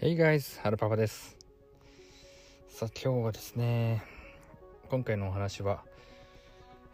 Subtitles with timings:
[0.00, 1.36] Hey guys, はるパパです。
[2.68, 4.02] さあ今日はですね、
[4.90, 5.84] 今回のお話は、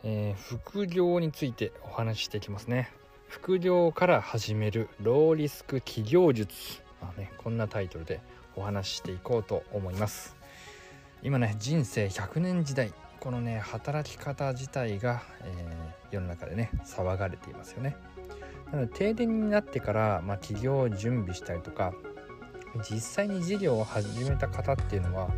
[0.05, 2.93] えー副業についてお話ししていきますね。
[3.27, 6.83] 副業から始めるローリスク企業術。
[7.01, 8.21] まあね、こんなタイトルで
[8.55, 10.37] お話ししていこうと思います。
[11.23, 17.97] 今ね、人生100年時代、このね、働き方自体が、えー世の中でね、騒がれていますよね。
[18.73, 21.93] なので停電になってから、まあ、起業を準備したりとか
[22.79, 25.29] 実際に事業を始めた方っていうのは、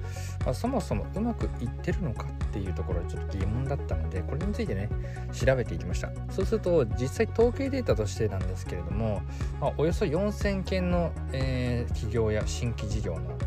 [0.45, 4.88] まあそもそもうまくいってるのかっていうところはちょっと疑問だったのでこれについてね
[5.32, 6.10] 調べていきました。
[6.30, 9.23] そうすると実際統計データとしてなんですけれども、
[9.60, 13.38] まあおよそ4000件の、えー企業や新規事業の、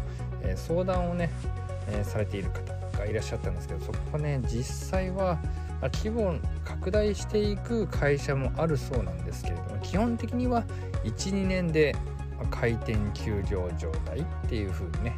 [0.42, 1.30] えー相談をね、
[1.90, 5.38] えーされている方がいらっしゃったんですけどそこはね実際は
[5.82, 10.64] あ規模を拡大していく会社もあるそうなんですけれども基本的には
[11.04, 11.96] 12年で
[12.50, 15.18] 開店休業状態っていう風にね、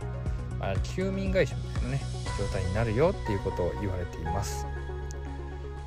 [0.60, 2.02] まあ、休眠会社みたいなね
[2.38, 4.66] 状態になるよっていうことを言われています。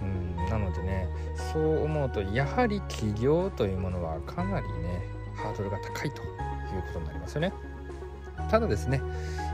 [0.02, 1.08] うんなのでね
[1.52, 5.02] そう思うとやはり起業というものはかなりね
[5.36, 6.30] ハードルが高いという
[6.88, 7.52] ことになりますよね。
[8.50, 9.00] ただですね、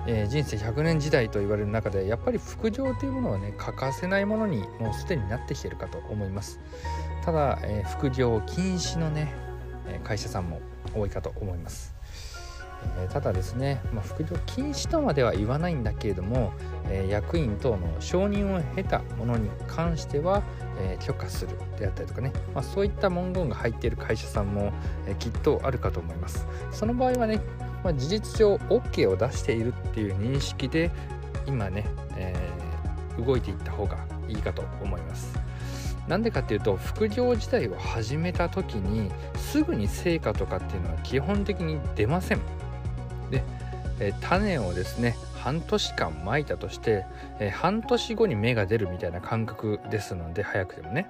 [0.06, 6.60] えー人生100年時代と言われる中でやっぱり副業というものはね欠かせないものにもうすでになってきてるかと思います。
[7.24, 9.34] ただ、えー副業禁止のね
[10.04, 10.60] 会社さんも
[10.94, 11.94] 多いかと思います、
[12.98, 16.52] えーただですね、まあ、副業禁止とまでは言わないんだけれども、
[16.90, 20.42] えー役員等の承認を経たものに関しては、
[20.78, 24.72] えー許可するであったりとかね、まあ、そういった文言が入っている会社さんも、
[25.06, 26.46] えきっとあるかと思います。
[26.70, 27.40] その場合はね、
[27.82, 30.90] まあ、事実上 OK を出しているっていう認識で
[31.46, 31.84] 今ね、
[32.16, 32.34] え
[33.18, 33.98] 動いていった方が
[34.28, 35.38] いいかと思います。
[36.08, 42.40] なんでかっていうと副業自体を始めた時にすぐに成果とかっていうのは基本的に出ません。
[43.30, 43.42] で、
[43.98, 47.04] え種をですね半年間まいたとして、
[47.40, 51.08] え半年後に芽が出るみたいな感覚ですので早くてもね。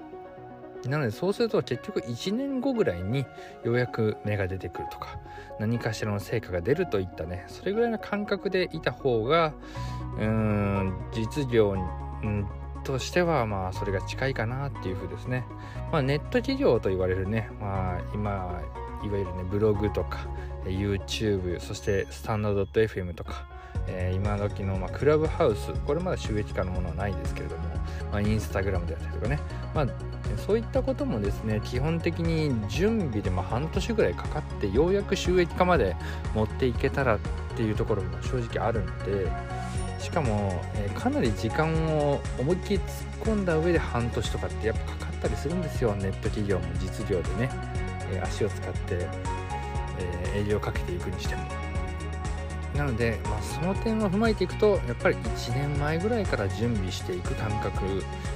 [0.84, 3.26] なのでそうすると結局1年後ぐらいに
[3.64, 5.18] ようやく芽が出てくるとか
[5.58, 9.52] 何かしらの成果が出るといったねそれぐらいの感覚でいた方が
[10.18, 11.82] うーん実業に、
[12.22, 12.46] うん
[12.86, 15.44] としてはまあそれが近いかなっていう風ですね。
[15.90, 18.62] まあ、ネット企業と言われるね、まあ、今
[19.04, 20.26] いわゆるねブログとか
[20.64, 23.46] YouTube そしてスタンド .fm とか、
[23.88, 27.64] えー今時の、まあ、クラブハウスこれまだ収益化のものはないですけれども、
[28.12, 29.40] まあ、インスタグラムであったりとかね、
[29.74, 29.86] まあ、
[30.46, 35.96] そういったこともですね基本的に準備でま半年ぐらいかかってようやく収益化まで
[36.34, 37.18] 持っていけたらっ
[37.56, 39.30] ていうところも正直あるので
[39.98, 42.84] しかも、えかなり時間を思いっきり突っ
[43.24, 47.50] 込んだ上で半年とかってやっぱかかったりするんですよネット企業も実業でね、
[48.12, 49.08] え足を使って、
[50.34, 51.42] え営業をかけていくにしても。
[52.76, 57.82] なので、まあ、その点を踏まえていくとやっぱり1年前ぐらいから準備していく感覚、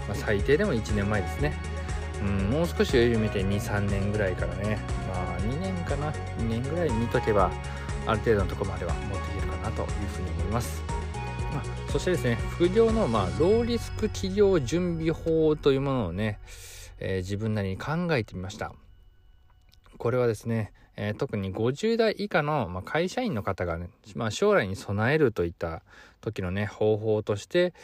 [0.09, 1.53] まあ、最低でも1年前ですね。
[2.23, 4.79] うん、もう少し余裕見て23年ぐらいからね。
[5.09, 6.11] まあ2年かな。
[6.39, 7.51] 2年ぐらい見とけば
[8.07, 10.83] ある程度のところまでは持っていけるかなというふうに思います、
[11.91, 16.39] そしてですね副業のまあローリスク企業準備法というものをね、
[17.01, 18.73] えー自分なりに考えてみました
[19.99, 25.83] これはですね、えー特に50代以下の、まあ、会社員の方がね、まあ、将来に備えるといった
[26.21, 27.75] 時のね方法として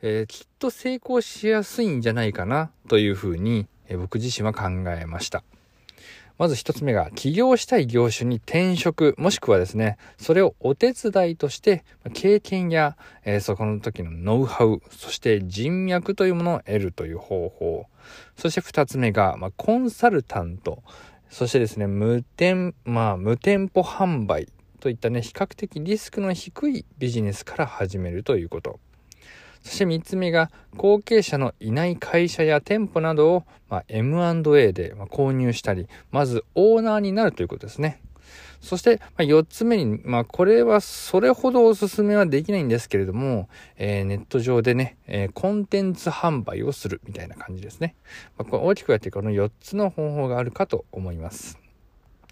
[0.00, 5.42] えーきっと成功しやすいんじゃないかなというふうに、え僕自身は考えました。
[6.36, 17.86] まず一つ目が、起業したい業種に転職、もしくはですね、それをお手伝いとして、経験や、えーそこの時のノウハウ、そして人脈というものを得るという方法。
[18.36, 20.82] そして二つ目が、まあ、コンサルタント。
[21.30, 24.48] そしてですね、無店、まあ、無店舗販売
[24.80, 28.80] といったね、比較的リスクの低いビジネスから始めるということ。
[29.64, 38.00] そして3つ目が、後継者のいない会社や店舗などを、まあ、M&A で購入したり、まずオーナーになるということですね。
[38.60, 47.94] そして、ま、4つ目に、まあ、これはそれほどおすすめはできないんですけれども、えーネット上でね、えーコンテンツ販売をするみたいな感じですね。
[48.36, 51.58] まあ、これ大きくやってこの4つの方法があるかと思います。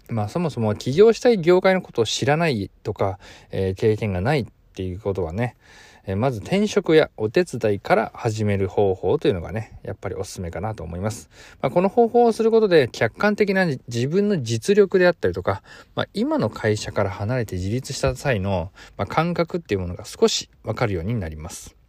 [0.09, 3.17] まあそもそも起業したい業界のことを知らないとか、
[3.51, 5.55] えー経験がないっていうことはね、
[6.05, 11.29] えーまず転職やお手伝いから始める方法というのがね、やっぱりおすすめかなと思います。
[11.61, 15.61] まあ、この方法をすることで客観的な自分の実力であったりとか、
[15.95, 21.82] まあ、今の会社から離れて自立した際の、まあ、感覚っていうものが少しわかるようになります。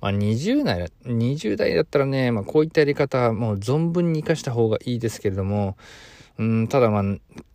[0.00, 5.76] まあ、20代、20代だったらね、まあ、こういったやり方はもう存分に活かした方がいいですけれども、
[6.38, 7.04] うん、ただまあ、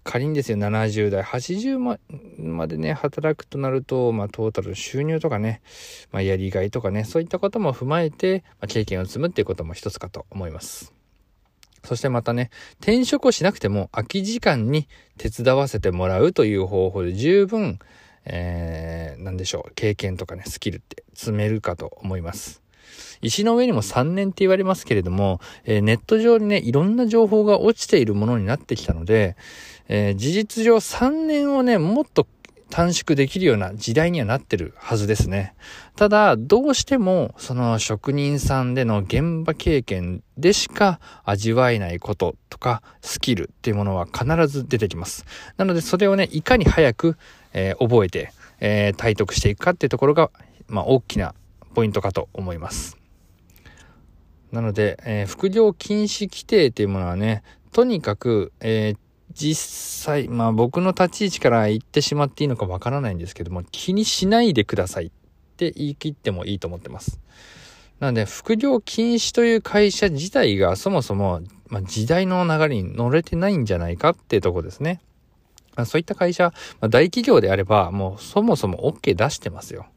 [0.03, 1.97] 仮にですよ、70代、80ま
[2.37, 5.61] までね、働くとなると、まあ、トータル収入とかね、
[6.11, 10.93] まあ、やりがいとかね、そういったことも踏まえて、まあ、経験を積むっていうことも一つかと思います。
[11.83, 12.49] そしてまたね、
[12.79, 14.87] 転職をしなくても空き時間に
[15.17, 17.79] 手伝わせてもらうという方法で十分、
[18.25, 22.61] えー、なんでしょう、経験とかね、スキルって積めるかと思います。
[23.21, 29.35] 石の上にも3年って言われますけれども、えー、ネット上にね、いろんな情報が落ちているものになってきたので、
[29.87, 32.27] えー、事実上3年をね、もっと
[32.69, 35.53] 短縮できるような時代にはなってるはずですね。
[35.95, 45.25] ただ、どうしても、その職人さんでの現場経験でしか味わえないこととか、スキルっていうものは必ず出てきます。
[45.57, 47.17] なので、それをね、いかに早く、
[47.55, 50.29] えー、覚えて、えー、体得していくかっていうところが、
[50.67, 51.33] まあ、大きな
[51.73, 52.97] ポイントかと思います。
[54.51, 58.97] なので、えー、副業禁止規定っていうものはね、とにかく、えー、
[59.33, 65.11] 実際、まあ僕の立ち位置から言ってしまっていいのかわからないんですけども、気にしないでくださいっ
[65.57, 67.19] て言い切ってもいいと思ってます。
[67.99, 75.01] なので、副業禁止という会社自体がそもそも、まあ、時代の流れに乗れてないんじゃないかっていうとこですね。
[75.83, 79.87] そういった会社、まあ、大企業であれば、もうそもそも OK 出してますよ。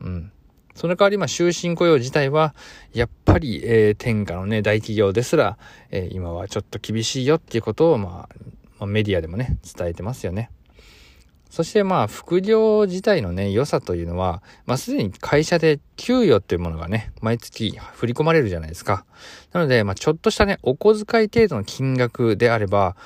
[0.00, 0.32] うん。
[0.74, 2.54] その代わり、まあ、終身雇用自体は、
[2.92, 5.58] やっぱり、えー、天下のね、大企業ですら、
[5.90, 8.34] えー、今はちょっと厳しいよっていうことを、まあ、
[8.78, 10.50] まあ、メディアでもね、伝えてますよね。
[11.52, 19.04] そしてまあ、副業自体のね、良さというのは、まあ、すでに会社で給与っていうものがね、毎月振り込まれるじゃないですか。
[19.52, 22.96] なので、まあ、ちょっとしたね、お小遣い程度の金額であれば、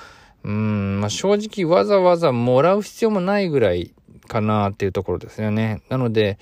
[0.47, 3.93] うん、まあ、正直わざわざもらう必要もないぐらい
[4.29, 5.83] かなっていうところですよね。
[5.89, 6.39] なので、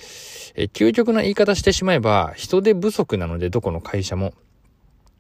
[0.55, 4.35] え究極な言い方してしまえば、人手不足なので、どこの会社も。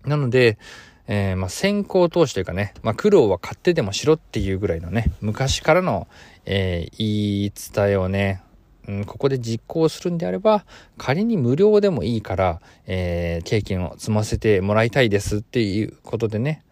[0.05, 0.59] なので、
[1.07, 6.07] えー、まあ、先行投資というかね、まあ、苦労は買ってでもしろっていうぐらいのね、昔からの、
[6.45, 7.07] えー、言
[7.45, 8.43] い伝えをね、
[8.87, 10.67] うん、ここで実行するんであれば、
[10.99, 16.64] 仮に無料でもいいから、えー、経験を積ませてもらいたいですっていうことでね、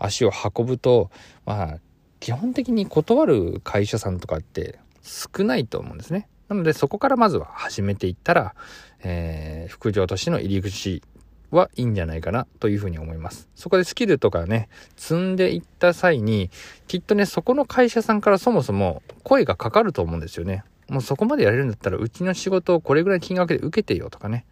[0.00, 1.10] 足を運ぶと、
[1.46, 1.78] まあ、
[2.18, 6.28] 基本的に断る会社さんとかって少ないと思うんですね。
[6.48, 8.54] なので、そこからまずは始めていったら、
[9.02, 11.02] えー、副業としての入り口
[11.50, 13.48] はいいんじゃないかなというふうに思います。
[13.54, 16.50] そこでスキルとかね、積んでいった際に、
[16.86, 20.64] きっとね、そこの会社さんからそもそも声がかかると思うんですよね。
[20.88, 24.44] もうそこまでやれるんだったら、うちの仕事をこれぐらい金額で受けてよとかね。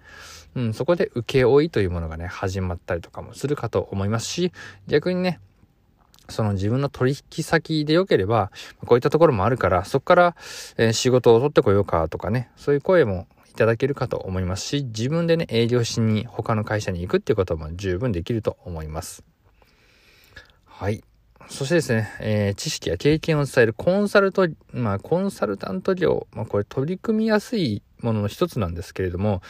[0.54, 4.52] うん、そこで請負というものがね、始まったりとかもするかと思いますし、
[4.86, 5.40] 逆にね、
[6.28, 8.50] その自分の取引先で良ければ、
[8.84, 10.36] こういったところもあるから、そこから、
[10.76, 19.24] えー、仕事を取ってこようかとかね、そういう声もいただけるかと思いますし、自分でね、営業しに他の会社に行くっていうことも十分できると思います。
[20.64, 21.02] はい。
[21.48, 29.40] そしてですね、えー、知識や経験を伝えるコンサルト、まあ、コンサルタント業、まあ、これ取り組みやすいものの一つなんですけれども、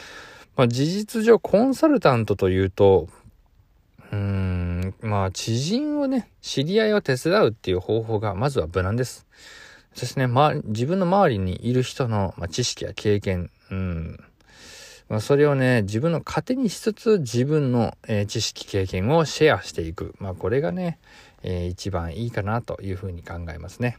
[0.59, 3.09] まあ、事実上コンサルタントというと、
[4.11, 9.29] うーん、まあ、知人をね、知り合いを手伝うっていう方法がまずは無難です。
[9.95, 14.25] そしてね、ま、自分の周りにいる人の、まあ、知識や経験、うん。
[15.09, 20.17] まあ、それをね、自分の糧にしつつ、自分の、えー、知識、経験をシェアしていく。
[20.19, 20.99] まあ、これがね、
[21.45, 23.99] えー、一番いいかなというふうに考えますね。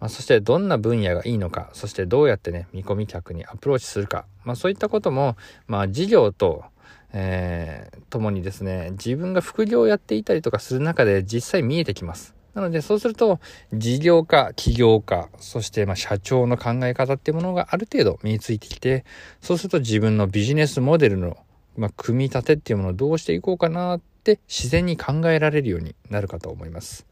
[0.00, 4.24] まあ、そしてどんな分野がいいのか、そしてどうやってね、見込み客にアプローチするか。
[4.44, 5.36] まあ、そういったことも、
[5.68, 6.64] まあ、事業と、
[7.12, 12.34] えー、共にですね、自分が副業をやっていたりとかする中で実際見えてきます。
[12.54, 13.40] なので、そうすると、
[13.72, 19.04] 事業家、起業家、そして、ま社長の考え方っていうものがある程度身についてきて、
[19.40, 21.36] そうすると自分のビジネスモデルの、
[21.76, 27.06] まあ、組み立てっていうものをどうしていこうかなって自然に考えられるようになるかと思います。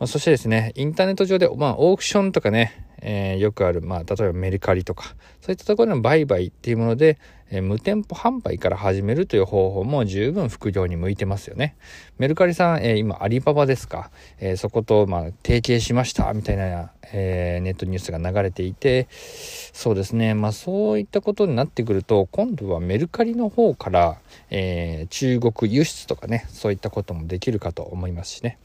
[0.00, 7.18] まあ、そしてですね、インターネット上で、まあ、オークションとかね、えー、よくある、まあ、例えばメルカリとか、そういったところの売買っていうもので、
[7.50, 11.76] えー、無店舗販売から始めるという方法も十分副業に向いてますよね。
[12.16, 24.16] メルカリさん、えー、今、アリババですか、えそこと、まあ、提携しました、みたいな、えネットニュースが流れていて、そうですね、まあ、そういったことになってくると、今度はメルカリの方から、
[24.48, 28.56] え中国輸出とかね、そういったこともできるかと思いますしね。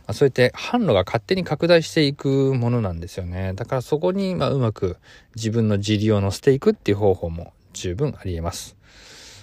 [0.00, 3.52] まあ、そうやって販路が勝手に拡大していくものなんですよね。
[3.54, 4.96] だからそこに、まあ、うまく
[5.34, 8.76] 自分の自利を乗せていくっていう方法も十分あり得ます。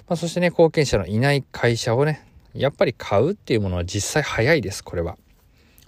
[0.07, 5.17] まあ、そしてね、後継者のいない会社をね、やっぱり買うっていうものは実際早いです、これは。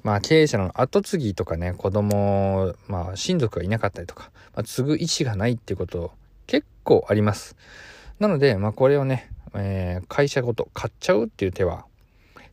[0.04, 6.12] まあ、経営者の後継ぎとかね、子供、まあ、親族がいなかったりとか、まあ、継ぐ意思がないっていうこと
[6.48, 7.56] 結構あります。
[8.20, 11.86] なので、まあ、これをね、えー、会社ごと買っちゃうっていう手は、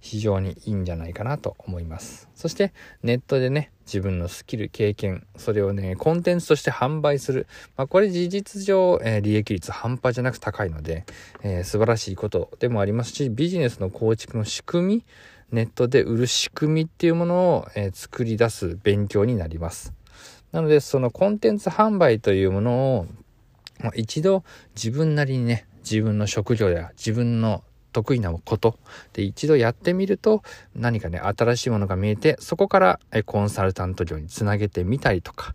[0.03, 2.29] 非常にいいんじゃないかなと思います。
[2.35, 2.73] そして
[3.05, 7.47] ネットでね、自分のスキル、経験、それをね、コンテンツとして販売する。
[7.77, 11.07] まあ、これ事実上、えー、利益率半端じゃなく高いので、
[11.45, 15.05] えー、素晴らしいことでもありますし、ビジネスの構築の仕組み、
[15.53, 19.93] ネットで売る仕組みっていうものを、えー、作り出す勉強になります。
[20.51, 23.07] なので、そのコンテンツ販売というものを、
[23.79, 24.43] まあ、一度
[24.75, 28.79] 自分なりにね、自分の職業や自分の得意なこと
[29.13, 30.43] で一度やってみると
[30.75, 35.55] 何かね新しいものが見えてそこからコンサルタント業につなげてみたりとか、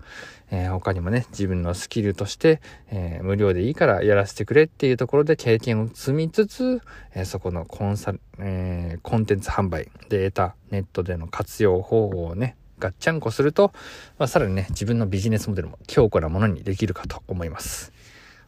[0.51, 6.81] えー、他にもね自分のスキルとして、えー、無料でいいからやらせてくれっていうところで経験を積みつつ、
[7.13, 13.71] えー、そこのコンサル、えコンテンツ販売で得たネットでの活用方法をねガッチャンコすると、
[14.19, 17.91] まあ、さらにね自分のビジネスモデルも強固なものにできるかと思います。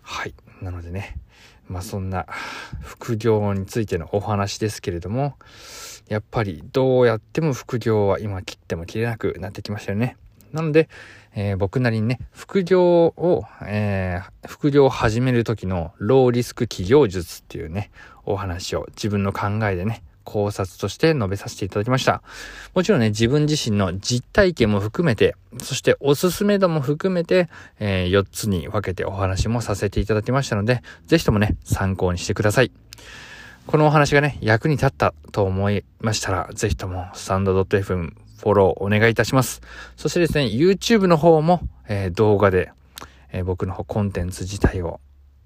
[0.02, 0.34] はい。
[0.62, 1.18] なのでね
[1.70, 2.26] まあそんな
[2.82, 5.36] 副業についてのお話ですけれども、
[6.08, 10.18] やっぱりどうやっても副業は今切っても切れなくなってきましたよね。
[10.52, 10.90] なので、
[11.36, 17.92] えー、僕なりにね、副業を、えー、副業を始める時のローリスク企業術っていうね、
[18.26, 22.22] お話を自分の考えでね、考察として述べさせていただきました。
[22.76, 32.72] もちろんね、自分自身の実体験も含めて、そしておすすめ度も含めて、えー、4つに分けてお話もさせていただきましたので、ぜひともね、参考にしてください。
[33.66, 39.62] このお話がね、役に立ったと思いましたら、ぜひとも、スタンドドット .fm フォローお願いいたします。
[39.98, 42.72] そしてですね、YouTube の方も、えー、動画で、
[43.32, 45.00] えー、僕のコンテンツ自体を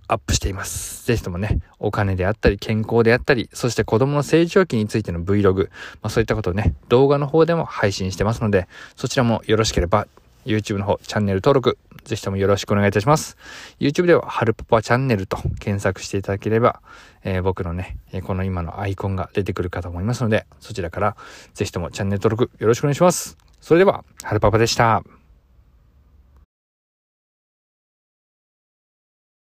[0.08, 1.06] アップしています。
[1.06, 5.70] ぜひともね、お金であったり、健康であったり、そして子供の成長期についての Vlog、
[6.02, 10.08] まあそういったことをね、動画の方でも配信してますので、そちらもよろしければ、
[10.46, 13.38] YouTube の方、チャンネル登録、ぜひともよろしくお願いいたします。
[13.80, 16.82] YouTube では、はるパパチャンネルと検索していただければ、
[17.24, 21.16] えー、僕のね、この今のアイコンが出てくるかと思いますので、そちらから、
[21.54, 23.38] ぜひともチャンネル登録よろしくお願いします。
[23.62, 25.04] それでは、はるパパでした。